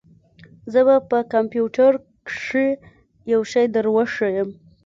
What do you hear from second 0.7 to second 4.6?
زه به په کمپيوټر کښې يو شى دروښييم.